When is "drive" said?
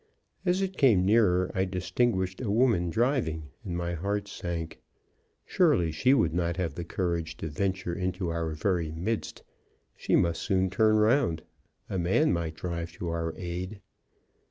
12.55-12.91